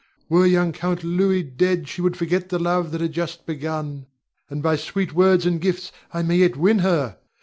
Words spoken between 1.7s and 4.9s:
she would forget the love that had just begun, and by